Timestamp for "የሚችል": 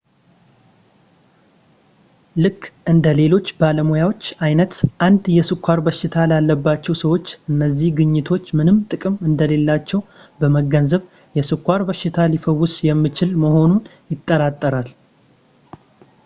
12.89-13.31